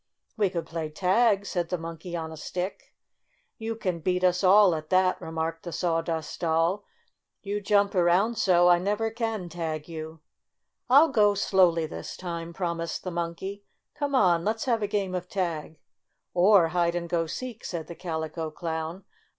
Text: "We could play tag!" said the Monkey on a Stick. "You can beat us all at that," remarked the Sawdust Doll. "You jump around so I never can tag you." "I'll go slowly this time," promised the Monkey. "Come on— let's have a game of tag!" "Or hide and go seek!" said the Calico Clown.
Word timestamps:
"We 0.35 0.49
could 0.49 0.65
play 0.65 0.89
tag!" 0.89 1.45
said 1.45 1.69
the 1.69 1.77
Monkey 1.77 2.15
on 2.15 2.31
a 2.31 2.35
Stick. 2.35 2.95
"You 3.59 3.75
can 3.75 3.99
beat 3.99 4.23
us 4.23 4.43
all 4.43 4.73
at 4.73 4.89
that," 4.89 5.21
remarked 5.21 5.61
the 5.61 5.71
Sawdust 5.71 6.39
Doll. 6.41 6.83
"You 7.43 7.61
jump 7.61 7.93
around 7.93 8.35
so 8.39 8.67
I 8.67 8.79
never 8.79 9.11
can 9.11 9.47
tag 9.47 9.87
you." 9.87 10.21
"I'll 10.89 11.09
go 11.09 11.35
slowly 11.35 11.85
this 11.85 12.17
time," 12.17 12.51
promised 12.51 13.03
the 13.03 13.11
Monkey. 13.11 13.63
"Come 13.93 14.15
on— 14.15 14.43
let's 14.43 14.65
have 14.65 14.81
a 14.81 14.87
game 14.87 15.13
of 15.13 15.29
tag!" 15.29 15.77
"Or 16.33 16.69
hide 16.69 16.95
and 16.95 17.07
go 17.07 17.27
seek!" 17.27 17.63
said 17.63 17.85
the 17.85 17.93
Calico 17.93 18.49
Clown. 18.49 19.03